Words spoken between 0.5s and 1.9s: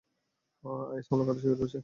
Is হামালার কথা স্বীকার করেছে।